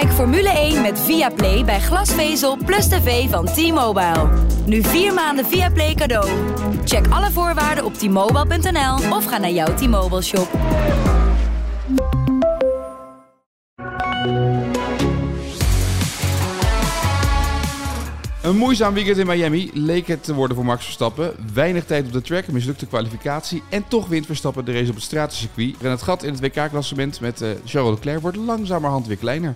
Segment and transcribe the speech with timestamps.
[0.00, 4.28] Kijk Formule 1 met Viaplay bij glasvezel plus tv van T-Mobile.
[4.66, 6.28] Nu vier maanden Viaplay cadeau.
[6.84, 10.48] Check alle voorwaarden op t-mobile.nl of ga naar jouw T-Mobile shop.
[18.42, 21.34] Een moeizaam weekend in Miami leek het te worden voor Max Verstappen.
[21.54, 25.04] Weinig tijd op de track, mislukte kwalificatie en toch wint Verstappen de race op het
[25.04, 25.74] stratencircuit.
[25.82, 29.54] En het gat in het WK-klassement met uh, Charles Leclerc wordt langzamerhand weer kleiner.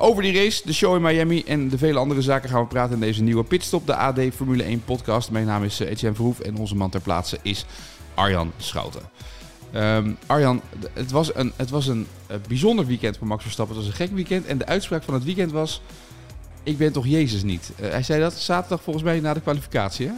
[0.00, 2.94] Over die race, de show in Miami en de vele andere zaken gaan we praten
[2.94, 5.30] in deze nieuwe pitstop, de AD Formule 1 podcast.
[5.30, 7.64] Mijn naam is uh, Etienne Verhoef en onze man ter plaatse is
[8.14, 9.02] Arjan Schouten.
[9.74, 10.62] Um, Arjan,
[10.92, 13.76] het was, een, het was een uh, bijzonder weekend voor Max Verstappen.
[13.76, 15.82] Het was een gek weekend en de uitspraak van het weekend was
[16.62, 17.72] ik ben toch Jezus niet.
[17.80, 20.12] Uh, hij zei dat zaterdag volgens mij na de kwalificatie, hè?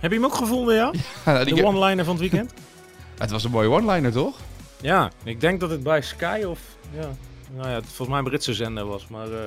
[0.00, 0.92] Heb je hem ook gevonden, ja?
[1.24, 2.52] ja nou, de one-liner van het weekend?
[3.18, 4.36] het was een mooie one-liner, toch?
[4.80, 6.60] Ja, ik denk dat het bij Sky of...
[6.94, 7.08] Ja,
[7.52, 9.28] nou ja, het volgens mij een Britse zender was, maar...
[9.28, 9.38] Uh,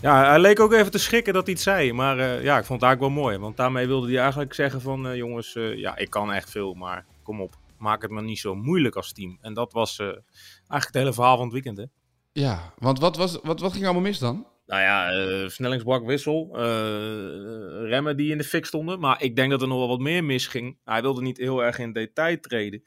[0.00, 1.92] ja, hij leek ook even te schrikken dat hij het zei.
[1.92, 3.38] Maar uh, ja, ik vond het eigenlijk wel mooi.
[3.38, 5.16] Want daarmee wilde hij eigenlijk zeggen van...
[5.16, 7.54] jongens, ja, ik kan echt veel, maar kom op.
[7.78, 9.38] Maak het maar niet zo moeilijk als team.
[9.40, 11.84] En dat was eigenlijk het hele verhaal van het weekend, hè?
[12.32, 14.46] Ja, want wat, was, wat, wat ging allemaal mis dan?
[14.66, 16.48] Nou ja, uh, versnellingsbak wissel.
[16.52, 19.00] Uh, remmen die in de fik stonden.
[19.00, 20.78] Maar ik denk dat er nog wel wat meer misging.
[20.84, 22.82] Hij wilde niet heel erg in detail treden.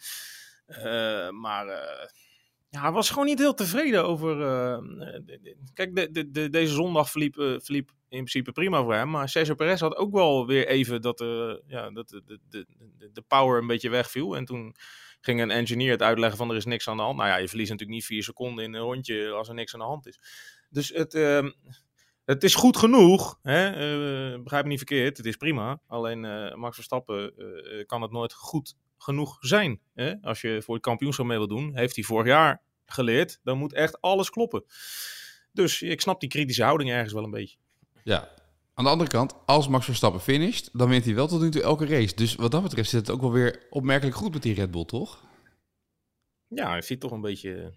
[0.68, 1.66] Uh, maar
[2.72, 4.36] ja, hij was gewoon niet heel tevreden over.
[5.74, 9.10] kijk, de, de, de, deze zondag verliep, verliep in principe prima voor hem.
[9.10, 11.20] Maar Cesar Perez had ook wel weer even dat,
[11.68, 12.66] ja, dat de, de,
[13.14, 14.36] de, power een beetje wegviel.
[14.36, 14.76] En toen
[15.22, 17.18] ging een engineer het uitleggen van er is niks aan de hand.
[17.18, 19.80] Nou ja, je verliest natuurlijk niet vier seconden in een rondje als er niks aan
[19.80, 20.20] de hand is.
[20.70, 21.50] Dus het, uh,
[22.26, 23.40] het is goed genoeg.
[23.42, 23.70] Hè?
[23.70, 25.18] Uh, begrijp me niet verkeerd.
[25.18, 25.82] Het is prima.
[25.88, 29.80] Alleen uh, Max Verstappen uh, kan het nooit goed genoeg zijn.
[29.94, 30.22] Hè?
[30.22, 33.40] Als je voor het kampioenschap mee wil doen, heeft hij vorig jaar geleerd.
[33.44, 34.64] Dan moet echt alles kloppen.
[35.52, 37.58] Dus ik snap die kritische houding ergens wel een beetje.
[38.04, 38.30] Ja,
[38.74, 41.62] aan de andere kant, als Max Verstappen finisht, dan wint hij wel tot nu toe
[41.62, 42.16] elke race.
[42.16, 44.86] Dus wat dat betreft zit het ook wel weer opmerkelijk goed met die Red Bull,
[44.86, 45.24] toch?
[46.48, 47.74] Ja, hij ziet toch een beetje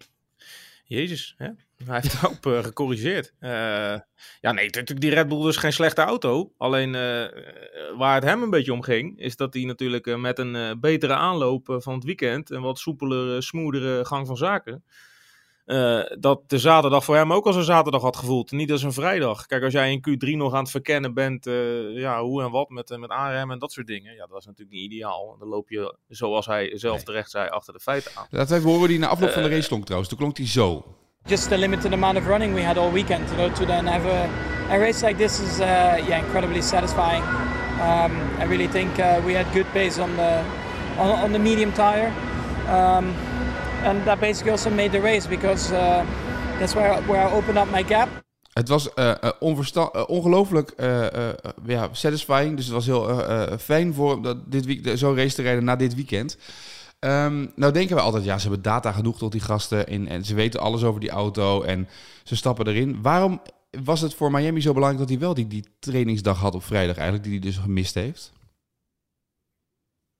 [0.83, 1.49] Jezus, hè?
[1.83, 3.33] Hij heeft het hoop uh, gecorrigeerd.
[3.39, 3.49] Uh,
[4.39, 6.51] ja, nee, natuurlijk die Red Bull is geen slechte auto.
[6.57, 7.25] Alleen uh,
[7.97, 11.75] waar het hem een beetje om ging, is dat hij natuurlijk met een betere aanloop
[11.77, 14.83] van het weekend, een wat soepelere, smoothere gang van zaken,
[16.19, 18.51] dat de zaterdag voor hem ook als een zaterdag had gevoeld.
[18.51, 19.45] Niet als een vrijdag.
[19.45, 21.45] Kijk, als jij in Q3 nog aan het verkennen bent,
[21.93, 24.15] ja, hoe en wat met, met aanremmen en dat soort dingen.
[24.15, 25.35] Ja, dat is natuurlijk niet ideaal.
[25.39, 28.27] Dan loop je, zoals hij zelf terecht zei, achter de feiten aan.
[28.29, 30.09] Laten we even horen die na afloop van de race klonk trouwens.
[30.09, 30.95] Toen klonk hij zo.
[31.27, 33.27] Just the limited amount of running we had all weekend.
[33.31, 37.23] You know, to then have a, race like this is yeah, incredibly satisfying.
[37.81, 40.45] Um, I really think we had good pace on the,
[40.99, 42.13] on, the medium tire.
[42.67, 43.15] Um,
[43.83, 46.05] and that basically also made the race because uh,
[46.59, 48.09] that's where, where I opened up my gap.
[48.53, 49.31] Het was uh, uh,
[50.07, 50.73] ongelooflijk
[51.65, 52.55] ja, satisfying.
[52.55, 53.21] Dus het was heel
[53.59, 56.37] fijn voor dat dit week, zo'n race te rijden na dit weekend.
[57.05, 60.23] Um, nou denken we altijd, ja, ze hebben data genoeg tot die gasten en, en
[60.25, 61.87] ze weten alles over die auto en
[62.23, 63.01] ze stappen erin.
[63.01, 63.41] Waarom
[63.83, 66.95] was het voor Miami zo belangrijk dat hij wel die, die trainingsdag had op vrijdag
[66.95, 68.33] eigenlijk, die hij dus gemist heeft?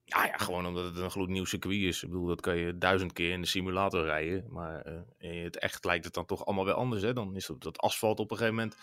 [0.04, 2.02] Ja, ja, gewoon omdat het een gloednieuw circuit is.
[2.02, 4.44] Ik bedoel, dat kan je duizend keer in de simulator rijden.
[4.50, 7.02] Maar uh, in het echt lijkt het dan toch allemaal weer anders.
[7.02, 7.12] Hè?
[7.12, 8.76] Dan is dat, dat asfalt op een gegeven moment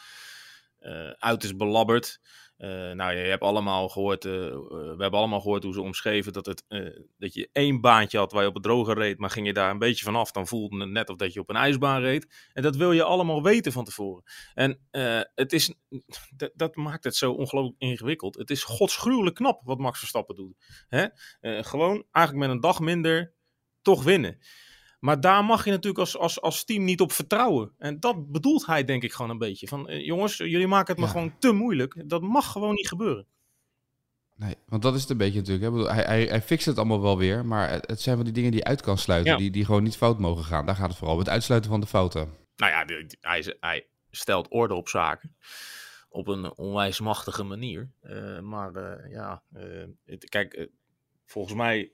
[0.82, 2.20] uh, uit is belabberd.
[2.64, 6.46] Uh, nou, je hebt allemaal gehoord, uh, we hebben allemaal gehoord hoe ze omschreven dat,
[6.46, 6.64] het,
[7.18, 9.72] dat je één baantje had waar je op het droge reed, maar ging je daar
[9.72, 12.50] een beetje vanaf, dan voelde het net of dat je op een ijsbaan reed.
[12.54, 14.24] En dat wil je allemaal weten van tevoren.
[14.54, 14.80] En
[15.36, 15.74] het is,
[16.54, 18.36] dat maakt het zo ongelooflijk ingewikkeld.
[18.36, 20.86] Het is godsgruwelijk knap wat Max Verstappen doet.
[20.88, 21.08] Hè?
[21.64, 23.34] gewoon eigenlijk met een dag minder
[23.82, 24.40] toch winnen.
[25.04, 27.72] Maar daar mag je natuurlijk als, als, als team niet op vertrouwen.
[27.78, 29.68] En dat bedoelt hij denk ik gewoon een beetje.
[29.68, 32.10] Van eh, jongens, jullie maken het me gewoon te moeilijk.
[32.10, 33.28] Dat mag gewoon niet gebeuren.
[34.36, 35.74] Nee, want dat is het een beetje natuurlijk.
[35.74, 35.94] Hè?
[35.94, 37.46] Hij, hij, hij fixt het allemaal wel weer.
[37.46, 39.38] Maar het zijn van die dingen die je uit kan sluiten.
[39.38, 40.66] Die, die gewoon niet fout mogen gaan.
[40.66, 41.18] Daar gaat het vooral.
[41.18, 42.30] Het uitsluiten van de fouten.
[42.56, 45.36] Nou ja, hij, hij stelt orde op zaken.
[46.10, 47.92] Op een onwijs machtige manier.
[48.04, 50.70] Uh, maar uh, ja, uh, kijk,
[51.26, 51.92] volgens mij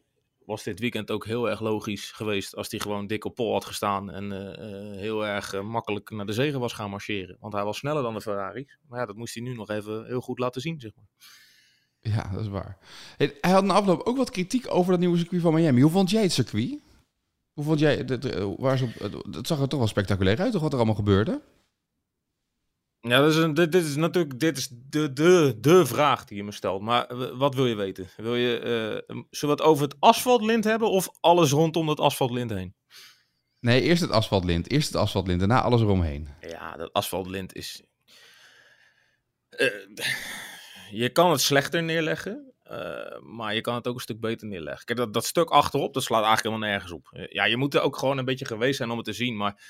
[0.49, 3.65] was dit weekend ook heel erg logisch geweest als hij gewoon dik op pol had
[3.65, 7.37] gestaan en uh, heel erg uh, makkelijk naar de zegen was gaan marcheren.
[7.39, 8.77] Want hij was sneller dan de Ferraris.
[8.87, 11.05] Maar ja, dat moest hij nu nog even heel goed laten zien, zeg maar.
[11.99, 12.77] Ja, dat is waar.
[13.17, 15.81] Hij had na afloop ook wat kritiek over dat nieuwe circuit van Miami.
[15.81, 16.81] Hoe vond jij het circuit?
[17.53, 18.79] Hoe vond jij, de, waar
[19.31, 21.41] het zag er toch wel spectaculair uit, toch, wat er allemaal gebeurde?
[23.01, 26.37] Ja, dat is een, dit, dit, is natuurlijk dit is de, de, de vraag die
[26.37, 26.81] je me stelt.
[26.81, 28.09] Maar wat wil je weten?
[28.17, 32.51] Wil je, uh, zullen we het over het asfaltlint hebben of alles rondom het asfaltlint
[32.51, 32.75] heen?
[33.59, 34.71] Nee, eerst het asfaltlint.
[34.71, 36.29] Eerst het asfaltlint, daarna alles eromheen.
[36.41, 37.83] Ja, dat asfaltlint is...
[39.49, 39.67] Eh,
[40.91, 44.85] je kan het slechter neerleggen, uh, maar je kan het ook een stuk beter neerleggen.
[44.85, 47.27] Kijk, dat, dat stuk achterop, dat slaat eigenlijk helemaal nergens op.
[47.29, 49.61] Ja, je moet er ook gewoon een beetje geweest zijn om het te zien, maar...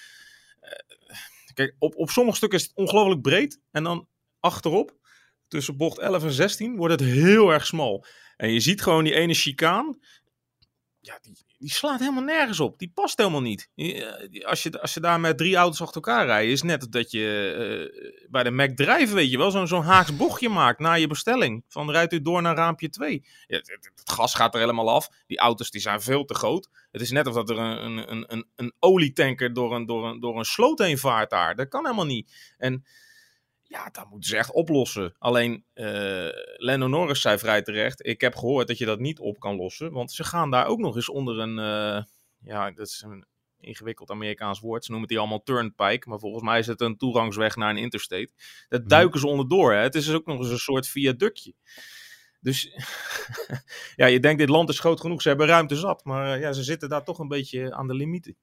[1.60, 3.60] kijk, op, op sommige stukken is het ongelooflijk breed.
[3.72, 4.08] En dan
[4.40, 4.98] achterop,
[5.48, 8.06] tussen bocht 11 en 16, wordt het heel erg smal.
[8.38, 10.00] En je ziet gewoon die ene chicaan,
[11.00, 12.80] ja, die, die slaat helemaal nergens op.
[12.80, 13.70] Die past helemaal niet.
[13.76, 17.12] Eh, als je, als je daar met drie auto's achter elkaar rijdt, is net dat
[17.12, 20.94] je uh, bij de Mac Drive, weet je wel, zo'n zo'n haaks bochtje maakt na
[20.94, 21.64] je bestelling.
[21.68, 23.26] Van rijdt u door naar raampje 2.
[23.48, 25.10] Ja, het, het, gas gaat er helemaal af.
[25.28, 26.70] Die auto's die zijn veel te groot.
[26.92, 30.20] Het is net of dat er een, een, een, een olietanker door een, door, een,
[30.20, 31.56] door een sloot heen vaart daar.
[31.56, 32.54] Dat kan helemaal niet.
[32.58, 32.84] En
[33.70, 35.16] ja, dat moeten ze echt oplossen.
[35.18, 39.40] Alleen, uh, Lando Norris zei vrij terecht, ik heb gehoord dat je dat niet op
[39.40, 39.92] kan lossen.
[39.92, 42.04] Want ze gaan daar ook nog eens onder een, uh,
[42.40, 43.26] ja, dat is een
[43.60, 44.86] ingewikkeld Amerikaans woord.
[44.86, 47.78] Ze noemen het die allemaal turnpike, maar volgens mij is het een toegangsweg naar een
[47.78, 48.32] interstate.
[48.70, 48.90] Dat mhm.
[48.90, 49.74] duiken ze onderdoor.
[49.74, 49.80] Hè?
[49.80, 51.54] Het is ook nog eens een soort viaductje.
[52.42, 52.72] Dus
[53.96, 56.04] ja, je denkt dit land is groot genoeg, ze hebben ruimte zat.
[56.04, 58.36] Maar uh, ja, ze zitten daar toch een beetje aan de limieten.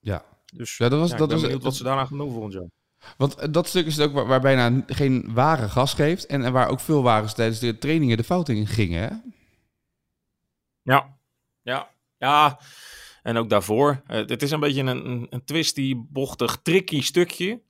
[0.00, 0.24] Ja.
[0.52, 2.70] Dus ja, dat was, ja, dat was, wat ze daarna gaan doen volgend jaar.
[3.16, 6.26] Want dat stuk is het ook waar, waar bijna geen ware gas geeft.
[6.26, 9.34] En, waar ook veel wagens tijdens de trainingen de fout in gingen.
[10.82, 11.18] Ja,
[11.62, 12.58] ja, ja.
[13.22, 14.02] En ook daarvoor.
[14.06, 17.62] Uh, het is een beetje een, een, twisty, bochtig, tricky stukje.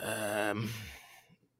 [0.00, 0.62] Uh,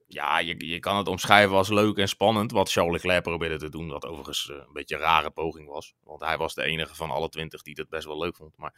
[0.06, 2.52] ja, je, je kan het omschrijven als leuk en spannend.
[2.52, 3.88] Wat Charles Leclerc probeerde te doen.
[3.88, 5.94] Wat overigens uh, een beetje een rare poging was.
[6.04, 8.56] Want hij was de enige van alle twintig die het best wel leuk vond.
[8.56, 8.74] Maar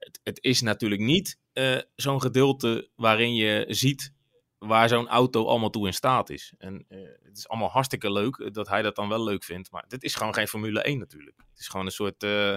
[0.00, 4.12] het, het is natuurlijk niet uh, zo'n gedeelte waarin je ziet
[4.58, 6.52] waar zo'n auto allemaal toe in staat is.
[6.58, 9.70] En uh, het is allemaal hartstikke leuk dat hij dat dan wel leuk vindt.
[9.70, 11.36] Maar dit is gewoon geen Formule 1 natuurlijk.
[11.50, 12.22] Het is gewoon een soort...
[12.22, 12.56] Uh,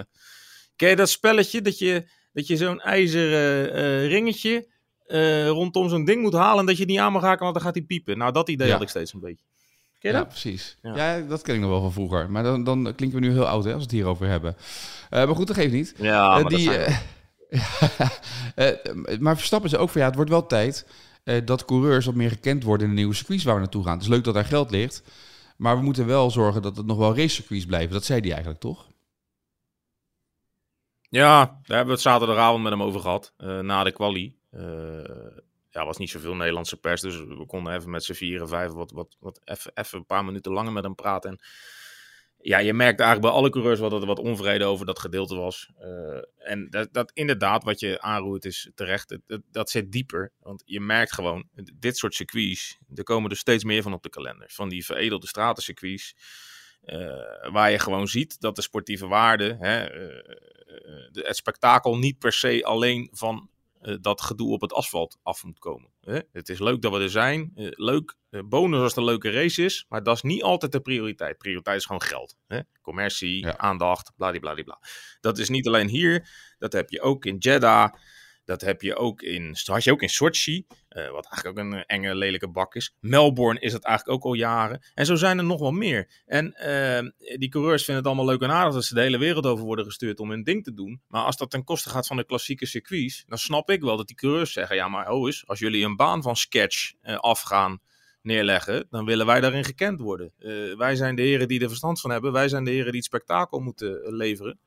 [0.76, 4.72] ken je dat spelletje dat je, dat je zo'n ijzeren ringetje
[5.46, 6.58] rondom zo'n ding moet halen...
[6.58, 8.18] en dat je niet aan mag raken, want dan gaat hij piepen.
[8.18, 8.72] Nou, dat idee ja.
[8.72, 9.44] had ik steeds een beetje.
[9.98, 10.28] Ken je ja, dat?
[10.28, 10.76] precies.
[10.82, 10.96] Ja.
[10.96, 11.20] ja.
[11.20, 12.30] dat ken ik nog wel van vroeger.
[12.30, 14.56] Maar dan, dan klinken we nu heel oud hè, als we het hierover hebben.
[15.10, 15.94] maar goed, dat geeft niet.
[15.96, 16.86] Ja, maar die, dat
[19.20, 20.86] maar Verstappen ze ook van ja, het wordt wel tijd
[21.24, 23.92] uh, dat coureurs wat meer gekend worden in de nieuwe circuits waar we naartoe gaan.
[23.92, 25.02] Het is leuk dat daar geld ligt,
[25.56, 27.92] maar we moeten wel zorgen dat het nog wel racecircuits blijven.
[27.92, 28.86] Dat zei hij eigenlijk toch?
[31.08, 34.36] Ja, daar hebben we het zaterdagavond met hem over gehad, uh, na de quali.
[35.70, 38.90] ja, was niet zoveel Nederlandse pers, dus we konden even met z'n vieren, vijf, wat,
[38.90, 41.30] wat, wat even, even een paar minuten langer met hem praten.
[41.30, 41.40] En
[42.44, 45.70] ja, je merkt eigenlijk bij alle coureurs wat er wat onvrede over dat gedeelte was.
[45.80, 49.18] Uh, en dat, dat, inderdaad, wat je aanroert, is terecht.
[49.26, 50.32] Dat, dat, zit dieper.
[50.40, 54.08] Want je merkt gewoon, dit soort circuits, er komen er steeds meer van op de
[54.08, 54.50] kalender.
[54.50, 56.14] Van die veredelde stratencircuits.
[56.84, 60.34] Uh, waar je gewoon ziet dat de sportieve waarde, hè, uh,
[61.12, 63.50] het spektakel niet per se alleen van
[64.00, 65.90] dat gedoe op het asfalt af moet komen.
[66.00, 66.20] Hè?
[66.32, 67.52] Het is leuk dat we er zijn.
[67.56, 69.84] Uh, leuk, uh, bonus als het een leuke race is.
[69.88, 71.38] Maar dat is niet altijd de prioriteit.
[71.38, 72.36] Prioriteit is gewoon geld.
[72.46, 72.60] Hè?
[72.82, 73.56] Commercie, ja.
[73.56, 74.78] aandacht, bladibladibla.
[75.20, 76.28] Dat is niet alleen hier.
[76.58, 77.92] Dat heb je ook in Jeddah.
[78.44, 81.84] Dat heb je ook in, had je ook in Sochi, uh, wat eigenlijk ook een
[81.84, 82.94] enge, lelijke bak is.
[83.00, 84.84] Melbourne is het eigenlijk ook al jaren.
[84.94, 86.22] En zo zijn er nog wel meer.
[86.26, 89.46] En uh, die coureurs vinden het allemaal leuk en aardig dat ze de hele wereld
[89.46, 91.02] over worden gestuurd om hun ding te doen.
[91.08, 94.06] Maar als dat ten koste gaat van de klassieke circuits, dan snap ik wel dat
[94.06, 97.80] die coureurs zeggen, ja maar ho eens, als jullie een baan van sketch afgaan
[98.22, 100.32] neerleggen, dan willen wij daarin gekend worden.
[100.76, 102.32] Wij zijn de heren die er verstand van hebben.
[102.32, 104.58] Wij zijn de heren die het spektakel moeten leveren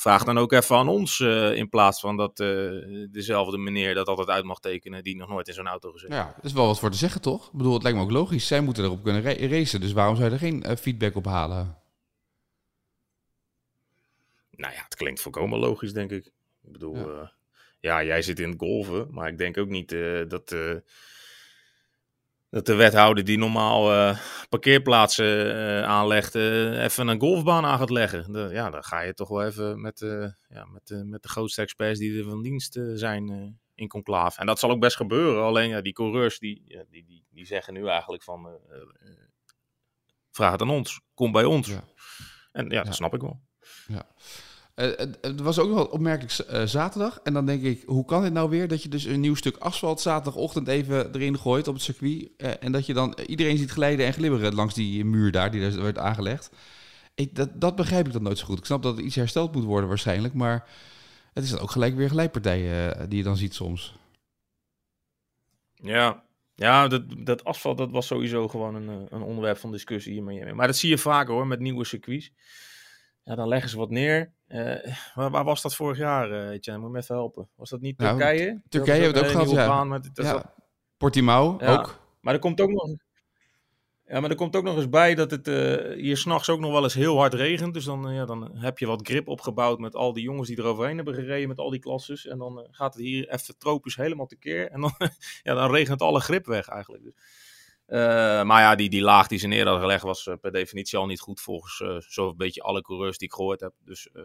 [0.00, 4.08] vraag dan ook even aan ons uh, in plaats van dat uh, dezelfde meneer dat
[4.08, 6.66] altijd uit mag tekenen die nog nooit in zo'n auto gezeten Ja, dat is wel
[6.66, 7.46] wat voor te zeggen toch?
[7.46, 8.46] Ik bedoel, het lijkt me ook logisch.
[8.46, 11.24] Zij moeten erop kunnen ra racen, dus waarom zou je er geen uh, feedback op
[11.24, 11.78] halen?
[14.50, 16.26] Nou ja, het klinkt volkomen logisch, denk ik.
[16.62, 17.32] Ik bedoel, ja,
[17.80, 19.88] ja jij zit in het golven, maar ik denk ook niet
[20.28, 20.54] dat
[22.50, 27.90] dat de wethouder die normaal uh, parkeerplaatsen uh, aanlegt, uh, even een golfbaan aan gaat
[27.90, 28.32] leggen.
[28.32, 30.00] De, ja, dan ga je toch wel even met,
[30.48, 34.40] ja, met, met de grootste experts die er van dienst zijn in conclave.
[34.40, 35.44] En dat zal ook best gebeuren.
[35.44, 38.58] Alleen ja, die coureurs die, ja, die, die, die zeggen nu eigenlijk van,
[40.30, 41.68] vraag het aan ons, kom bij ons.
[41.68, 41.84] Ja.
[42.52, 43.40] En ja, dat snap ik wel.
[43.86, 44.06] Ja.
[44.80, 44.86] Uh,
[45.20, 47.20] het was ook wel opmerkelijk uh, zaterdag.
[47.22, 49.56] En dan denk ik, hoe kan het nou weer dat je dus een nieuw stuk
[49.56, 52.28] asfalt zaterdagochtend even erin gooit op het circuit.
[52.36, 55.82] En dat je dan iedereen ziet glijden en glibberen langs die muur daar die daar
[55.82, 56.50] werd aangelegd.
[57.14, 58.58] Ik, dat, dat begrijp ik dan nooit zo goed.
[58.58, 60.34] Ik snap dat er iets hersteld moet worden waarschijnlijk.
[60.34, 60.68] Maar
[61.32, 63.94] het is dan ook gelijk weer glijpartijen die je dan ziet soms.
[65.74, 66.22] Ja,
[66.54, 70.52] ja dat, dat asfalt dat was sowieso gewoon een, een onderwerp van discussie Miami.
[70.52, 72.32] Maar dat zie je vaker hoor, met nieuwe circuits.
[73.30, 74.32] Ja, dan leggen ze wat neer.
[74.48, 76.80] Uh, waar, waar, was dat vorig jaar, uh, Etienne?
[76.80, 77.48] Moet me even helpen.
[77.54, 78.60] Was dat niet Nou, Turkije?
[78.68, 79.66] Turkije hebben we het ook gehad, ja.
[79.66, 80.54] Baan dat Ja.
[80.96, 81.72] Portimao Ja.
[81.72, 82.00] ook.
[82.20, 82.88] Maar er komt ook nog.
[84.06, 86.72] Ja, maar er komt ook nog eens bij dat het eh, hier s'nachts ook nog
[86.72, 87.74] wel eens heel hard regent.
[87.74, 90.58] Dus dan, eh, ja, dan heb je wat grip opgebouwd met al die jongens die
[90.58, 92.26] eroverheen hebben gereden met al die klasses.
[92.26, 94.70] En dan eh, gaat het hier even tropisch helemaal tekeer.
[94.70, 94.94] En dan,
[95.42, 97.02] ja, dan regent alle grip weg eigenlijk.
[97.04, 97.22] Dus, eh,
[98.46, 101.06] maar ja, die, die laag die ze neer hadden gelegd was eh, per definitie al
[101.06, 103.72] niet goed volgens eh, zo'n beetje alle coureurs die ik gehoord heb.
[103.78, 104.22] Dus eh,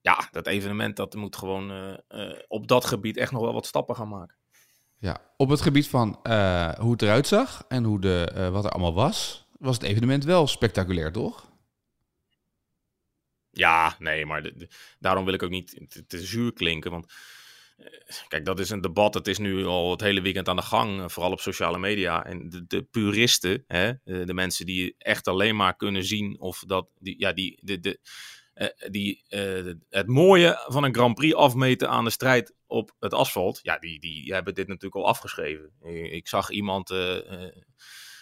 [0.00, 3.66] ja, dat evenement dat moet gewoon eh, eh, op dat gebied echt nog wel wat
[3.66, 4.36] stappen gaan maken.
[4.98, 5.20] Ja.
[5.36, 8.70] Op het gebied van eh, hoe het eruit zag en hoe de, eh, wat er
[8.70, 11.48] allemaal was, was het evenement wel spectaculair, toch?
[13.50, 16.90] Ja, nee, maar de- de- daarom wil ik ook niet te, te zuur klinken.
[16.90, 17.12] Want eh,
[18.28, 19.14] kijk, dat is een debat.
[19.14, 22.24] Het is nu al het hele weekend aan de gang, eh, vooral op sociale media.
[22.24, 26.62] En de, de puristen, hè, eh, de mensen die echt alleen maar kunnen zien of
[26.66, 27.98] dat, die, ja, die, de, de,
[28.54, 29.24] eh, die
[29.88, 34.00] het mooie van een Grand Prix afmeten aan de strijd op het asfalt, ja, die,
[34.00, 35.72] die hebben dit natuurlijk al afgeschreven.
[36.10, 36.90] Ik, zag iemand.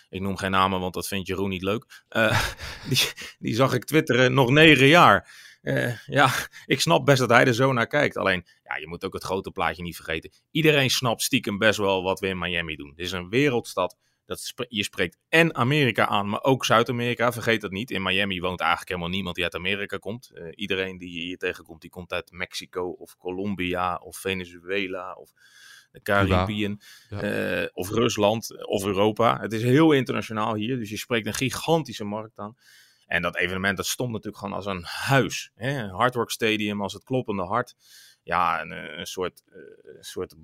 [0.08, 2.04] ik noem geen namen, want dat vindt Jeroen niet leuk.
[2.88, 5.28] Die, die zag ik twitteren nog negen jaar.
[5.68, 6.30] Eh, ja,
[6.66, 8.16] ik snap best dat hij er zo naar kijkt.
[8.16, 10.30] Alleen, ja, je moet ook het grote plaatje niet vergeten.
[10.50, 12.92] Iedereen snapt stiekem best wel wat we in Miami doen.
[12.96, 13.96] Dit is een wereldstad.
[14.26, 17.32] Dat je spreekt en Amerika aan, maar ook Zuid-Amerika.
[17.32, 17.90] Vergeet dat niet.
[17.90, 20.30] In Miami woont eigenlijk helemaal niemand die uit Amerika komt.
[20.34, 25.32] Eh, iedereen die je hier tegenkomt, die komt uit Mexico of Colombia of Venezuela of
[25.90, 26.80] de Caribbean.
[27.08, 27.22] Ja.
[27.22, 29.40] Eh, of Rusland of Europa.
[29.40, 32.56] Het is heel internationaal hier, dus je spreekt een gigantische markt aan.
[33.08, 35.50] En dat evenement dat stond natuurlijk gewoon als een huis.
[35.54, 35.82] Hè?
[35.82, 37.74] Een Hard Rock Stadium als het kloppende hart.
[38.22, 40.34] Ja, een, eh, een soort, eh, een soort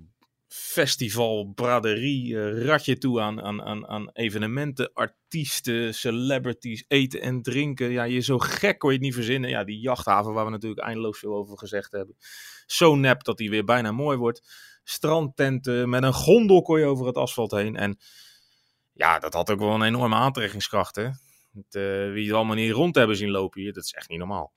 [0.47, 7.91] festival, braderie, eh, ratje toe aan, aan, aan, aan evenementen, artiesten, celebrities, eten en drinken.
[7.91, 9.49] Ja, je zo gek kon je het niet verzinnen.
[9.49, 12.15] Ja, die jachthaven waar we natuurlijk eindeloos veel over gezegd hebben.
[12.65, 14.41] Zo nep dat die weer bijna mooi wordt.
[14.83, 17.75] Strandtenten, met een gondel kon je over het asfalt heen.
[17.75, 17.97] En
[18.93, 21.09] ja, dat had ook wel een enorme aantrekkingskracht, hè.
[21.55, 24.19] Het, eh, wie het allemaal niet rond hebben zien lopen hier, dat is echt niet
[24.19, 24.53] normaal.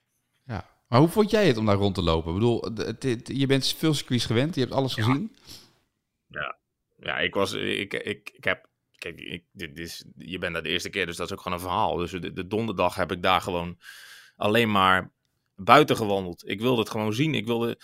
[0.46, 0.76] Ja.
[0.88, 2.28] Maar hoe vond jij het om daar rond te lopen?
[2.28, 5.02] Ik bedoel, het- het- je bent veel circuits gewend, je hebt alles Ja.
[5.04, 5.36] gezien.
[7.00, 10.68] Ja, ik was, ik, ik, ik heb, kijk, ik, dit is, je bent daar de
[10.68, 11.96] eerste keer, dus dat is ook gewoon een verhaal.
[11.96, 13.78] Dus de, de donderdag heb ik daar gewoon
[14.36, 15.12] alleen maar
[15.56, 16.48] buiten gewandeld.
[16.48, 17.34] Ik wilde het gewoon zien.
[17.34, 17.80] Ik wilde,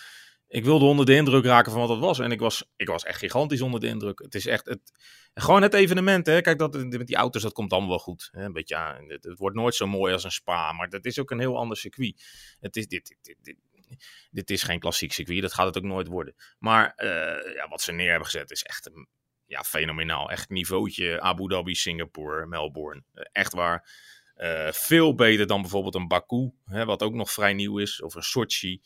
[0.49, 2.19] ik wilde onder de indruk raken van wat het was.
[2.19, 4.19] En ik was, ik was echt gigantisch onder de indruk.
[4.19, 4.93] Het is echt, het,
[5.35, 6.41] gewoon het evenement, hè.
[6.41, 8.29] Kijk, dat, met die auto's, dat komt dan wel goed.
[8.33, 8.45] Hè?
[8.45, 11.41] Een beetje, het, wordt nooit zo mooi als een Spa, maar dat is ook een
[11.41, 12.25] heel ander circuit.
[12.61, 13.99] Het is, dit, dit, dit, dit,
[14.31, 16.35] dit is geen klassiek circuit, dat gaat het ook nooit worden.
[16.59, 19.09] Maar eh, ja, wat ze neer hebben gezet is echt een,
[19.47, 20.31] ja, fenomenaal.
[20.31, 23.03] Echt niveautje Abu Dhabi, Singapore, Melbourne.
[23.13, 23.89] Eh, echt waar.
[24.35, 28.15] Eh, veel beter dan bijvoorbeeld een Baku, hè, wat ook nog vrij nieuw is, of
[28.15, 28.81] een Sochi.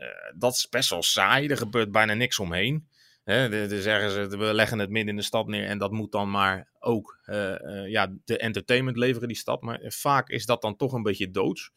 [0.00, 2.88] Eh, dat is best wel saai, er gebeurt bijna niks omheen.
[3.24, 6.30] Hè, zeggen ze, we leggen het midden in de stad neer en dat moet dan
[6.30, 9.62] maar ook eh, eh, ja, de entertainment leveren, die stad.
[9.62, 11.70] Maar vaak is dat dan toch een beetje doods.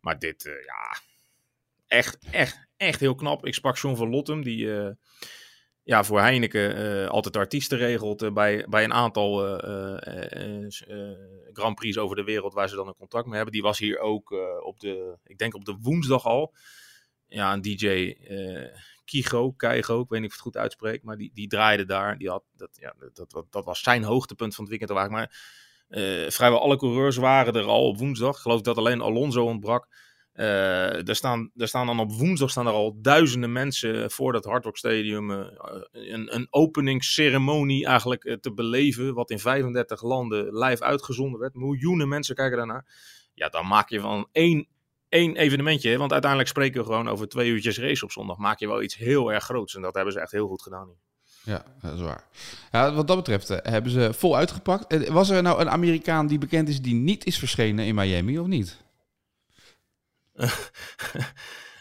[0.00, 1.00] Maar dit, ja,
[1.86, 3.46] echt, echt, echt heel knap.
[3.46, 4.68] Ik sprak John van Lottem, die
[5.82, 9.36] ja, voor Heineken altijd artiesten regelt bij, bij een aantal
[11.52, 13.52] Grand Prix over de wereld waar ze dan een contract mee hebben.
[13.52, 14.30] Die was hier ook
[14.64, 16.54] op de, ik denk op de woensdag al.
[17.30, 18.78] Ja, een DJ eh
[19.10, 22.18] Kigo, Keigo, ik weet niet of ik het goed uitspreek, maar die, die draaide daar.
[22.18, 25.00] Die had, dat, ja, dat, dat, dat was zijn hoogtepunt van het weekend.
[25.00, 25.38] Ik maar
[25.88, 28.34] eh, vrijwel alle coureurs waren er al op woensdag.
[28.34, 29.86] Ik geloof dat alleen Alonso ontbrak.
[30.32, 34.44] Eh, er, staan, er staan dan op woensdag staan er al duizenden mensen voor dat
[34.44, 41.40] Hard Rock Stadium een, een openingsceremonie eigenlijk te beleven, wat in 35 landen live uitgezonden
[41.40, 41.54] werd.
[41.54, 42.86] Miljoenen mensen kijken daarnaar.
[43.34, 44.68] Ja, dan maak je van één,
[45.10, 48.66] één evenementje, want uiteindelijk spreken we gewoon over twee uurtjes race op zondag, maak je
[48.66, 49.74] wel iets heel erg groots.
[49.74, 50.98] En dat hebben ze echt heel goed gedaan hier.
[51.42, 52.24] Ja, dat is waar.
[52.72, 54.86] Ja, wat dat betreft eh, hebben ze vol uitgepakt.
[54.86, 58.38] Eh, Was er nou een Amerikaan die bekend is die niet is verschenen in Miami
[58.38, 58.76] of niet?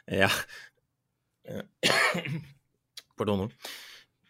[0.05, 0.29] ja.
[3.15, 3.51] Pardon hoor.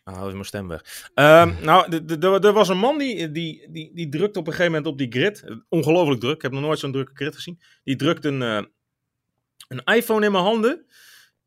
[0.03, 1.09] Nou, hou eens mijn stem weg.
[1.13, 4.91] Ehm, nou, er was een man die, die, die, die drukte op een gegeven moment
[4.91, 5.43] op die grid.
[5.69, 6.35] Ongelooflijk druk.
[6.35, 7.59] Ik heb nog nooit zo'n drukke grid gezien.
[7.83, 8.63] Die drukte een, eh,
[9.69, 10.85] een iPhone in mijn handen.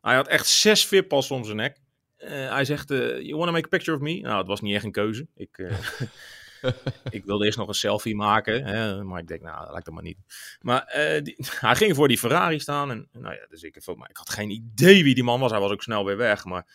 [0.00, 1.76] Hij had echt zes vippas om zijn nek.
[2.16, 4.20] Eh, hij zegt, eh, you want to make a picture of me?
[4.20, 5.26] Nou, het was niet echt een keuze.
[5.36, 5.78] Ik, eh,
[7.10, 8.64] ik wilde eerst nog een selfie maken.
[8.64, 10.18] Hè, maar ik denk, nou, laat ik dat maar niet.
[10.60, 12.90] Maar die- hij ging voor die Ferrari staan.
[12.90, 15.50] En, nou ja, dus ik, maar ik had geen idee wie die man was.
[15.50, 16.44] Hij was ook snel weer weg.
[16.44, 16.66] Maar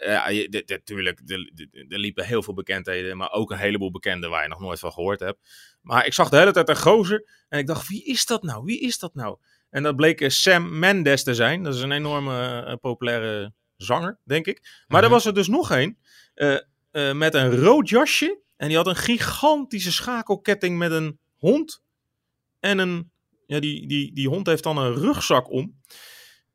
[0.00, 1.50] ja, je- dit- dit- tuurlijk, er-
[1.88, 3.16] er liepen heel veel bekendheden.
[3.16, 5.38] Maar ook een heleboel bekenden waar je nog nooit van gehoord hebt.
[5.80, 7.28] Maar ik zag de hele tijd een gozer.
[7.48, 8.64] En ik dacht, wie is dat nou?
[8.64, 9.38] Wie is dat nou?
[9.74, 11.62] En dat bleek Sam Mendes te zijn.
[11.62, 14.84] Dat is een enorme populaire zanger, denk ik.
[14.86, 15.98] Maar er was er dus nog een
[17.16, 18.38] met een rood jasje.
[18.56, 21.82] En die had een gigantische schakelketting met een hond.
[22.60, 23.10] En een,
[23.46, 25.80] ja, die, die, die hond heeft dan een rugzak om.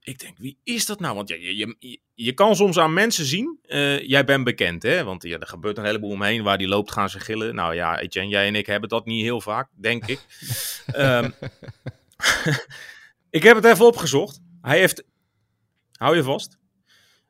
[0.01, 1.15] Ik denk, wie is dat nou?
[1.15, 3.59] Want ja, je, je, je kan soms aan mensen zien.
[3.65, 5.03] Uh, jij bent bekend, hè?
[5.03, 6.43] Want ja, er gebeurt een heleboel omheen.
[6.43, 7.55] Waar die loopt, gaan ze gillen.
[7.55, 10.19] Nou ja, Etienne, jij en ik hebben dat niet heel vaak, denk ik.
[10.95, 11.33] um,
[13.29, 14.39] ik heb het even opgezocht.
[14.61, 15.03] Hij heeft,
[15.91, 16.57] hou je vast.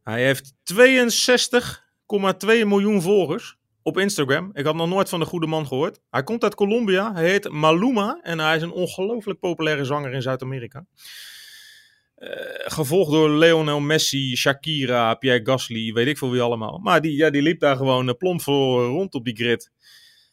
[0.03, 4.49] Hij heeft 62,2 miljoen volgers op Instagram.
[4.53, 5.99] Ik had nog nooit van de goede man gehoord.
[6.09, 7.13] Hij komt uit Colombia.
[7.13, 8.19] Hij heet Maluma.
[8.21, 10.85] En hij is een ongelooflijk populaire zanger in Zuid-Amerika.
[12.17, 16.77] Uh, gevolgd door Lionel Messi, Shakira, Pierre Gasly, weet ik veel wie allemaal.
[16.77, 19.71] Maar die, ja, die liep daar gewoon uh, plomp voor rond op die grid.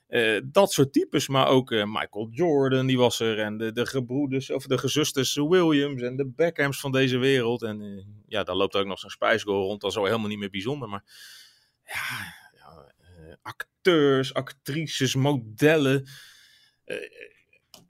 [0.09, 3.39] Uh, dat soort types, maar ook Michael Jordan, die was er.
[3.39, 7.63] En de, de gebroeders, of de gezusters Williams en de Beckhams van deze wereld.
[7.63, 9.81] En ja, daar loopt ook nog zo'n spijsgoal rond.
[9.81, 10.89] Dat is al helemaal niet meer bijzonder.
[10.89, 11.05] Maar
[11.85, 16.09] ja, ja acteurs, actrices, modellen.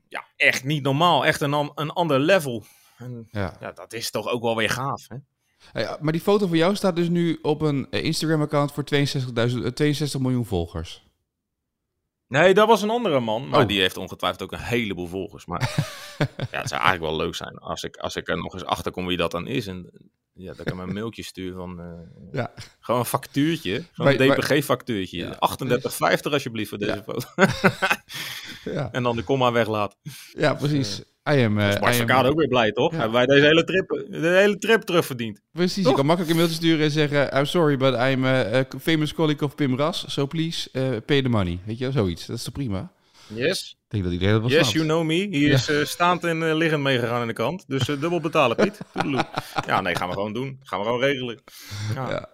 [0.08, 1.24] ja, echt niet normaal.
[1.24, 2.64] Echt een, een ander level.
[2.98, 3.56] En ja.
[3.60, 3.72] ja.
[3.72, 5.08] dat is toch ook wel weer gaaf.
[5.08, 5.16] Hè?
[5.72, 9.72] Ja, maar die foto van jou staat dus nu op een eh, Instagram-account voor 62,
[9.72, 11.05] 62 eh, miljoen volgers.
[12.28, 13.48] Nee, dat was een andere man.
[13.48, 13.68] Maar oh.
[13.68, 15.46] die heeft ongetwijfeld ook een heleboel volgers.
[15.46, 15.60] Maar
[16.50, 18.92] ja, het zou eigenlijk wel leuk zijn als ik, als ik er nog eens achter
[18.92, 19.66] kom wie dat dan is.
[19.66, 19.90] En
[20.32, 21.80] ja, dat ik hem een mailtje stuur van...
[21.80, 22.52] Uh, ja.
[22.80, 23.84] Gewoon een factuurtje.
[23.92, 25.16] Gewoon een DPG-factuurtje.
[25.18, 25.38] Ja,
[26.16, 27.28] 38,50 alsjeblieft voor deze foto.
[28.74, 28.88] ja.
[28.92, 29.98] En dan de komma weglaten.
[30.32, 31.02] Ja, precies.
[31.28, 32.26] I am, uh, Bart am...
[32.26, 32.92] ook weer blij, toch?
[32.92, 35.40] Hebben wij deze hele trip, de hele trip terugverdiend.
[35.52, 35.90] Precies, toch?
[35.90, 37.36] je kan makkelijk een mailtje sturen en zeggen...
[37.36, 40.04] I'm sorry, but I'm a, famous colleague of Pim Ras.
[40.08, 41.58] So please, uh, pay the money.
[41.64, 42.26] Weet je, zoiets.
[42.26, 42.90] Dat is toch prima?
[43.26, 43.76] Yes.
[43.88, 45.14] Ik denk dat iedereen dat wel Yes, you know me.
[45.14, 47.64] Hier is uh, staand en uh, liggend meegegaan in de kant.
[47.68, 48.78] Dus uh, dubbel betalen, Piet.
[49.66, 50.60] ja, nee, gaan we gewoon doen.
[50.62, 51.40] Gaan we gewoon regelen.
[51.94, 52.10] Ja.
[52.10, 52.28] ja.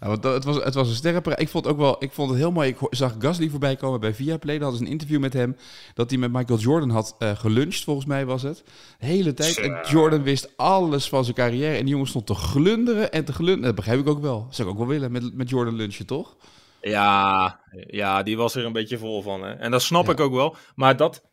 [0.00, 1.38] ja want het, was, het was een sterrenprijs.
[1.38, 2.68] Ik vond ook wel, ik vond het heel mooi.
[2.68, 4.54] Ik zag Gasly voorbij komen bij Viaplay.
[4.54, 5.56] Dan hadden ze een interview met hem.
[5.94, 8.62] Dat hij met Michael Jordan had geluncht, volgens mij was het.
[8.98, 9.58] De hele tijd.
[9.58, 11.76] En Jordan wist alles van zijn carrière.
[11.76, 13.64] En die jongen stond te glunderen en te glunderen.
[13.64, 14.44] Dat begrijp ik ook wel.
[14.44, 16.36] Dat zou ik ook wel willen met, met Jordan lunchen, toch?
[16.80, 19.42] Ja, ja, die was er een beetje vol van.
[19.42, 19.52] Hè?
[19.52, 20.56] En dat snap ik ook wel.
[20.74, 21.24] Maar dat,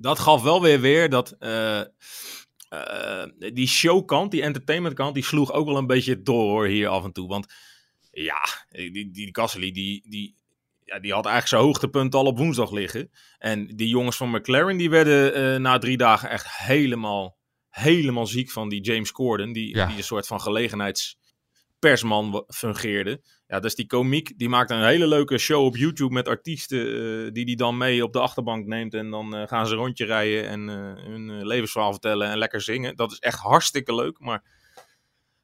[0.00, 1.36] dat gaf wel weer weer dat...
[1.40, 1.80] Uh,
[2.70, 7.12] uh, die showkant, die entertainmentkant, die sloeg ook wel een beetje door hier af en
[7.12, 7.28] toe.
[7.28, 7.46] Want
[8.10, 10.36] ja, die, die, die Gasly, die, die,
[10.84, 13.10] ja, die had eigenlijk zijn hoogtepunt al op woensdag liggen.
[13.38, 17.36] En die jongens van McLaren, die werden uh, na drie dagen echt helemaal,
[17.68, 19.52] helemaal ziek van die James Corden.
[19.52, 23.22] Die, die een soort van gelegenheidspersman fungeerde.
[23.48, 27.32] Ja, dus die komiek, die maakt een hele leuke show op YouTube met artiesten uh,
[27.32, 28.94] die die dan mee op de achterbank neemt.
[28.94, 32.60] En dan uh, gaan ze een rondje rijden en uh, hun levensverhaal vertellen en lekker
[32.60, 32.96] zingen.
[32.96, 34.42] Dat is echt hartstikke leuk, maar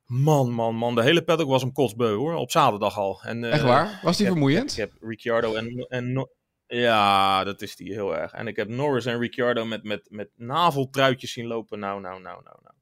[0.07, 3.21] man, man, man, de hele paddock was een kotsbeu hoor, op zaterdag al.
[3.23, 4.01] En, echt waar?
[4.03, 4.71] Was die vermoeiend?
[4.71, 6.29] Ik heb, Ricciardo en, en
[6.67, 8.33] ja, dat is die heel erg.
[8.33, 11.79] En ik heb Norris en Ricciardo met, met, met naveltruitjes zien lopen.
[11.79, 12.75] Nou, nou, nou, nou, nou.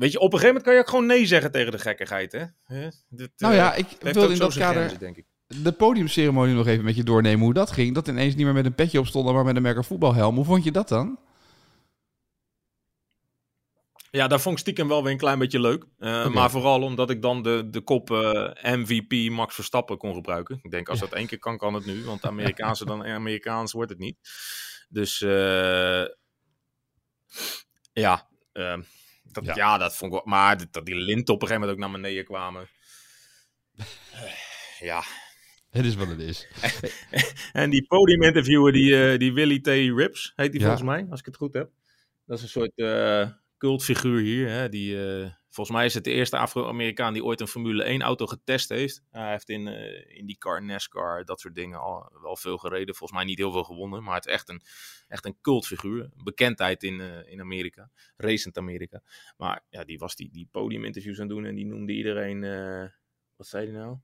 [0.00, 2.32] Weet je, op een gegeven moment kan je ook gewoon nee zeggen tegen de gekkigheid,
[2.32, 2.44] hè?
[3.36, 5.26] nou ja, eh, ik wil in dat kader denk ik.
[5.46, 7.94] de podiumceremonie nog even met je doornemen hoe dat ging.
[7.94, 10.36] Dat ineens niet meer met een petje op stond, maar met een merker voetbalhelm.
[10.36, 11.18] Hoe vond je dat dan?
[14.10, 15.84] Ja, daar vond ik stiekem wel weer een klein beetje leuk.
[15.98, 20.14] Uh, Maar vooral omdat ik dan de, de kop uh, eh, MVP Max Verstappen kon
[20.14, 20.58] gebruiken.
[20.62, 22.04] Ik denk, als dat één keer kan, kan het nu.
[22.04, 24.18] Want Amerikaanse dan Amerikaans wordt het niet.
[24.88, 26.04] Dus uh,
[27.92, 28.28] ja,
[29.32, 29.78] dat, ja.
[29.78, 30.34] dat vond ik wel.
[30.34, 32.68] Maar dat die linten op een gegeven moment ook naar beneden kwamen.
[34.90, 35.02] ja.
[35.70, 36.48] Het is wat het is.
[37.52, 39.66] en die podiuminterviewer, die, uh, die Willy T.
[39.66, 41.70] Rips, heet die volgens mij, als ik het goed heb.
[42.26, 44.48] Dat is een soort uh, cultfiguur hier.
[44.48, 48.02] Hè, die, uh, volgens mij is het de eerste Afro-Amerikaan die ooit een Formule 1
[48.02, 49.02] auto getest heeft.
[49.10, 49.66] hij heeft in,
[50.08, 52.94] in die car, NASCAR, dat soort dingen al wel veel gereden.
[52.94, 54.62] Volgens mij niet heel veel gewonnen, maar het is echt een
[55.10, 56.10] echt een cultfiguur.
[56.16, 57.90] Bekendheid in, uh, in Amerika.
[58.16, 59.02] Racend Amerika.
[59.36, 62.42] Maar ja, die was die, die podiuminterviews aan het doen en die noemde iedereen...
[62.42, 62.84] Uh,
[63.36, 63.98] wat zei hij nou?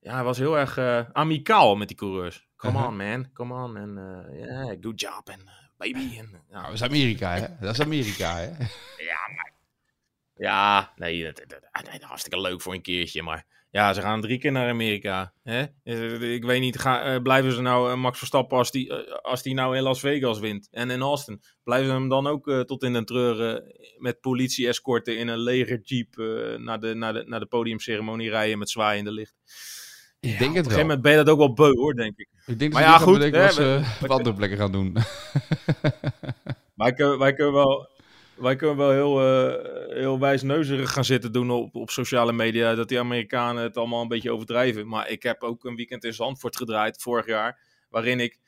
[0.00, 0.78] Ja, hij was heel erg
[1.12, 2.46] amicaal met die coureurs.
[2.56, 2.90] Come uh-huh.
[2.90, 3.32] on, man.
[3.32, 3.76] Come on.
[3.76, 3.94] En
[4.32, 5.28] yeah, good job.
[5.28, 5.40] En
[5.76, 6.18] baby.
[6.18, 7.46] En, nou, dat is Amerika, hè?
[7.60, 8.46] Dat is Amerika, hè?
[9.10, 9.52] ja, maar...
[10.36, 14.38] Ja, nee, dat, dat, dat, hartstikke leuk voor een keertje, maar ja, ze gaan drie
[14.38, 15.32] keer naar Amerika.
[15.42, 15.62] Hè?
[16.34, 19.54] Ik weet niet, uh, blijven ze nou uh, Max Verstappen als die, uh, als die
[19.54, 21.42] nou in Las Vegas wint en in Austin?
[21.64, 26.16] Blijven ze hem dan ook tot in de treuren met politie-escorten in een leger jeep
[26.58, 29.34] naar, de, naar, de, naar de podiumceremonie rijden met zwaaiende licht?
[30.32, 30.62] Ik denk Op het een wel.
[30.62, 32.28] gegeven moment ben je dat ook wel beu hoor, denk ik.
[32.46, 34.96] Ik denk dat Maar ja, goed, bedenken wat ze we- op andere plekken gaan doen.
[36.74, 37.88] Wij kunnen, wij kunnen wel,
[38.34, 42.74] wij kunnen wel heel, eh heel wijsneuzerig gaan zitten doen op, op sociale media.
[42.74, 44.88] Dat die Amerikanen het allemaal een beetje overdrijven.
[44.88, 47.58] Maar ik heb ook een weekend in Zandvoort gedraaid vorig jaar.
[47.90, 48.38] Waarin ik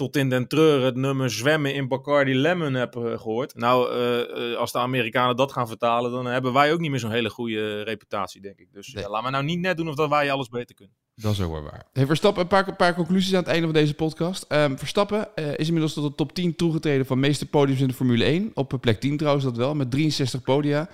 [0.00, 3.54] tot in den treuren het nummer Zwemmen in Bacardi Lemon heb eh, gehoord.
[3.54, 6.98] Nou, eh, eh, als de Amerikanen dat gaan vertalen, dan hebben wij ook niet meer
[6.98, 8.72] zo'n hele goede reputatie, denk ik.
[8.72, 9.04] Dus Nee.
[9.04, 10.96] ja, laten we nou niet net doen of dat wij alles beter kunnen.
[11.14, 11.86] Dat is ook wel waar.
[11.92, 14.44] Hey, Verstappen, een paar, een paar conclusies aan het einde van deze podcast.
[14.48, 18.24] Ehm, Verstappen is inmiddels tot de top 10 toegetreden van meeste podiums in de Formule
[18.24, 18.50] 1.
[18.54, 20.88] Op plek 10 trouwens dat wel, met 63 podia.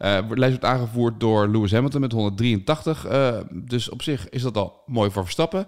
[0.00, 3.04] De lijst wordt aangevoerd door Lewis Hamilton met 183.
[3.04, 5.66] eh, dus op zich is dat al mooi voor Verstappen.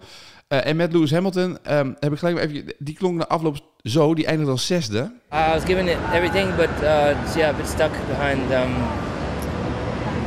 [0.53, 2.75] Eh, en met Lewis Hamilton ehm, heb ik gelijk even...
[2.79, 4.99] Die klonk na afloop zo, die eindigde als zesde.
[5.33, 8.73] I was giving it everything, but uh, yeah, a bit stuck behind um,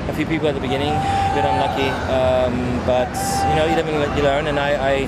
[0.09, 0.91] a few people at the beginning.
[0.91, 2.53] A bit unlucky, um,
[2.85, 3.13] but
[3.47, 4.47] you know, you live and you learn.
[4.47, 5.07] And I, I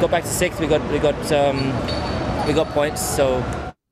[0.00, 0.60] got back to sixth.
[0.60, 1.56] We got we got um,
[2.46, 3.42] we got points, so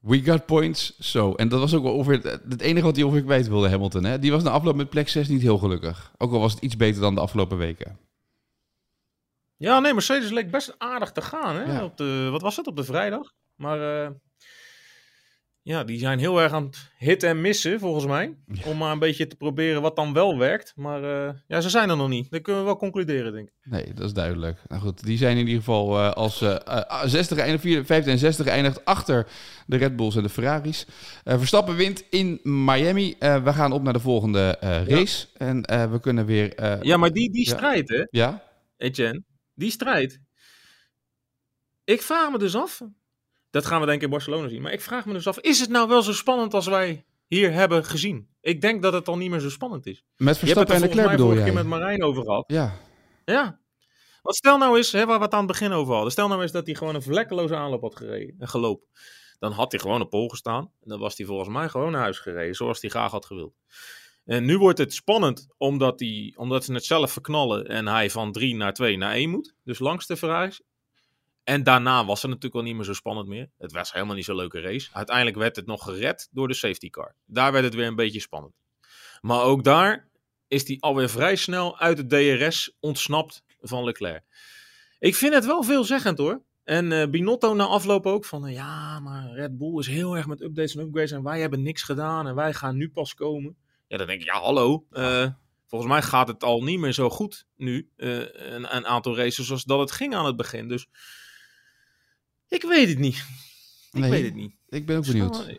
[0.00, 1.32] We got points, zo.
[1.34, 4.04] En dat was ook wel ongeveer het, het enige wat hij ongeveer kwijt wilde, Hamilton.
[4.04, 4.18] Hè?
[4.18, 6.12] Die was na afloop met plek 6 niet heel gelukkig.
[6.18, 7.98] Ook al was het iets beter dan de afgelopen weken.
[9.60, 11.56] Ja, nee, Mercedes leek best aardig te gaan.
[11.56, 11.62] Hè?
[11.72, 11.84] Ja.
[11.84, 13.32] Op de, wat was het, op de vrijdag?
[13.56, 14.10] Maar eh,
[15.62, 18.36] ja, die zijn heel erg aan het hitten en missen, volgens mij.
[18.66, 20.72] Om maar een beetje te proberen wat dan wel werkt.
[20.76, 22.30] Maar eh, ja, ze zijn er nog niet.
[22.30, 23.54] Dat kunnen we wel concluderen, denk ik.
[23.62, 24.58] Nee, dat is duidelijk.
[24.68, 28.12] Nou goed, die zijn in ieder geval eh, als eh eh, 60 eindigt, 4, 15
[28.12, 29.26] en 60 eindigt achter
[29.66, 30.86] de Red Bulls en de Ferraris.
[31.24, 33.16] Verstappen wint in Miami.
[33.18, 34.56] We gaan op naar de volgende
[34.88, 35.26] race.
[35.36, 36.78] En we kunnen weer...
[36.86, 37.54] Ja, maar die, die Ja.
[37.56, 38.42] strijd, hè, Ja?
[38.76, 39.22] Etienne?
[39.60, 40.20] Die strijd.
[41.84, 42.82] Ik vraag me dus af.
[43.50, 44.62] Dat gaan we denk ik in Barcelona zien.
[44.62, 47.52] Maar ik vraag me dus af, is het nou wel zo spannend als wij hier
[47.52, 48.28] hebben gezien?
[48.40, 50.04] Ik denk dat het al niet meer zo spannend is.
[50.16, 51.52] Met Je het Verstappen er en Leclerc bedoel vorige jij?
[51.52, 52.44] keer met Marijn over gehad.
[52.46, 52.76] Ja.
[53.24, 53.60] Ja.
[54.22, 56.12] Want stel nou eens, hè, waar we het aan het begin over hadden.
[56.12, 58.86] Stel nou eens dat hij gewoon een vlekkeloze aanloop had gereden, en gelopen.
[59.38, 60.64] Dan had hij gewoon op pol gestaan.
[60.64, 63.54] En dan was hij volgens mij gewoon naar huis gereden, zoals hij graag had gewild.
[64.30, 68.32] En nu wordt het spannend, omdat, hij, omdat ze het zelf verknallen en hij van
[68.32, 69.54] 3 naar 2 naar 1 moet.
[69.64, 70.60] Dus langs de Ferraris.
[71.44, 73.50] En daarna was het natuurlijk al niet meer zo spannend meer.
[73.58, 74.88] Het was helemaal niet zo'n leuke race.
[74.92, 77.14] Uiteindelijk werd het nog gered door de safety car.
[77.26, 78.54] Daar werd het weer een beetje spannend.
[79.20, 80.08] Maar ook daar
[80.48, 84.22] is hij alweer vrij snel uit het DRS ontsnapt van Leclerc.
[84.98, 86.42] Ik vind het wel veelzeggend hoor.
[86.64, 90.26] En eh, Binotto na afloop ook van eh, ja, maar Red Bull is heel erg
[90.26, 93.56] met updates en upgrades en wij hebben niks gedaan en wij gaan nu pas komen.
[93.90, 94.86] Ja, dan denk ik, ja hallo.
[94.90, 95.26] eh,
[95.66, 99.46] volgens mij gaat het al niet meer zo goed nu, eh, een, een aantal races
[99.46, 100.68] zoals dat het ging aan het begin.
[100.68, 100.86] Dus
[102.48, 103.16] ik weet het niet.
[103.92, 104.54] Ik Nee, weet het niet.
[104.68, 105.46] Ik ben ook benieuwd.
[105.46, 105.58] wel-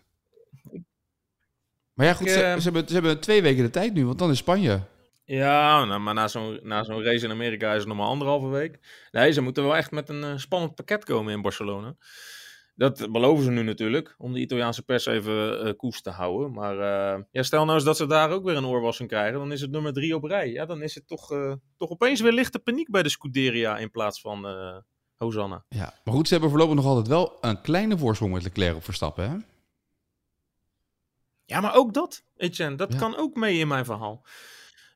[1.94, 4.06] Maar ja, goed, Ik, ze, eh, ze hebben, ze hebben twee weken de tijd nu,
[4.06, 4.82] want dan is Spanje.
[5.24, 8.48] Ja, nou, maar na zo'n, na zo'n race in Amerika is het nog maar anderhalve
[8.48, 8.80] week.
[9.12, 11.96] Nee, ze moeten wel echt met een eh, spannend pakket komen in Barcelona.
[12.76, 16.52] Dat beloven ze nu natuurlijk, om de Italiaanse pers even eh, koers te houden.
[16.52, 19.52] Maar eh, ja, stel nou eens dat ze daar ook weer een oorwassing krijgen, dan
[19.52, 20.52] is het nummer drie op rij.
[20.52, 23.92] Ja, dan is het toch, eh, toch opeens weer lichte paniek bij de Scuderia in
[23.92, 24.78] plaats van eh
[25.18, 25.66] Hosanna.
[25.70, 25.94] Ja.
[26.04, 29.30] Maar goed, ze hebben voorlopig nog altijd wel een kleine voorsprong met Leclerc op Verstappen,
[29.30, 29.36] hè?
[31.46, 33.00] Ja, maar ook dat, Etienne, dat Ja.
[33.00, 34.26] kan ook mee in mijn verhaal.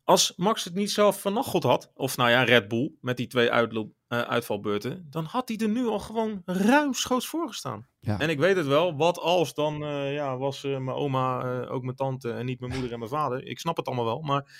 [0.05, 3.51] Als Max het niet zelf vernacheld had, of nou ja, Red Bull met die twee
[3.51, 7.87] uitlo- eh, uitvalbeurten, dan had hij er nu al gewoon ruimschoots voor gestaan.
[7.99, 8.19] Ja.
[8.19, 11.83] En ik weet het wel, wat als dan eh, ja, was eh, mijn oma ook
[11.83, 13.45] mijn tante en niet mijn moeder en mijn vader.
[13.45, 14.51] Ik snap het allemaal wel, maar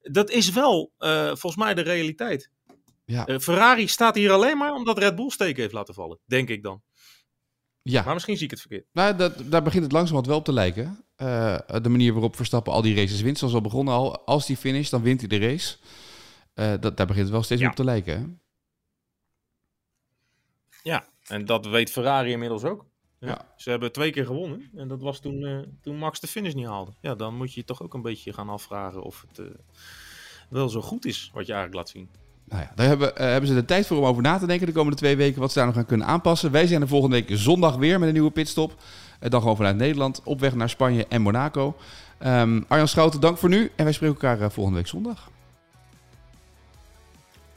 [0.00, 0.92] dat is wel
[1.26, 2.50] volgens mij de realiteit.
[3.04, 3.38] Ja.
[3.40, 6.82] Ferrari staat hier alleen maar omdat Red Bull steken heeft laten vallen, denk ik dan.
[7.82, 8.02] Ja.
[8.04, 8.86] Maar misschien zie ik het verkeerd.
[8.92, 11.04] Nou, dat, daar begint het langzamerhand wel op te lijken.
[11.16, 14.24] Eh, de manier waarop Verstappen al die races wint, zoals al begonnen al.
[14.26, 15.76] Als die finish, dan wint hij de race.
[16.54, 17.68] Eh, dat, daar begint het wel steeds Ja.
[17.68, 18.18] op te lijken.
[18.20, 18.26] Hè?
[20.82, 22.86] Ja, en dat weet Ferrari inmiddels ook.
[23.18, 23.28] Ja.
[23.28, 23.52] Ja.
[23.56, 24.70] Ze hebben twee keer gewonnen.
[24.74, 26.92] En dat was toen, eh, toen Max de finish niet haalde.
[27.00, 29.48] Ja, dan moet je je toch ook een beetje gaan afvragen of het
[30.48, 32.10] wel zo goed is wat je eigenlijk laat zien.
[32.50, 34.66] Nou ja, daar hebben, eh, hebben ze de tijd voor om over na te denken
[34.66, 35.40] de komende twee weken.
[35.40, 36.50] Wat ze daar nog gaan kunnen aanpassen.
[36.50, 38.74] Wij zijn er volgende week zondag weer met een nieuwe pitstop.
[39.20, 40.20] Eh, dan gewoon vanuit Nederland.
[40.24, 41.76] Op weg naar Spanje en Monaco.
[42.18, 43.70] Ehm, Arjan Schouten, dank voor nu.
[43.76, 45.30] En wij spreken elkaar eh, volgende week zondag.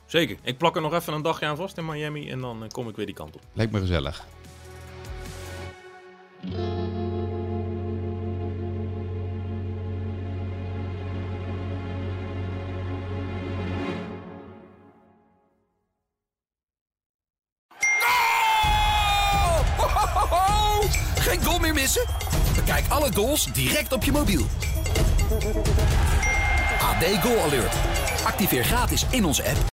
[0.06, 0.38] Zeker.
[0.42, 2.30] Ik plak er nog even een dagje aan vast in Miami.
[2.30, 3.42] En dan kom ik weer die kant op.
[3.54, 4.26] Lijkt me gezellig.
[23.04, 24.46] Alle goals direct op je mobiel.
[26.82, 27.74] AD Goal Alert.
[28.26, 29.58] Activeer gratis in onze app.